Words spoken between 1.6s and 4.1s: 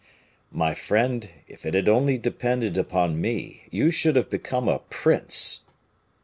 it had only depended upon me, you